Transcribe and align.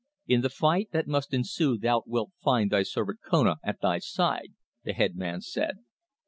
"In 0.25 0.41
the 0.41 0.49
fight 0.49 0.89
that 0.93 1.05
must 1.05 1.31
ensue 1.31 1.77
thou 1.77 2.01
wilt 2.07 2.31
find 2.43 2.71
thy 2.71 2.81
servant 2.81 3.19
Kona 3.23 3.57
at 3.63 3.81
thy 3.81 3.99
side," 3.99 4.53
the 4.83 4.93
head 4.93 5.15
man 5.15 5.41
said. 5.41 5.77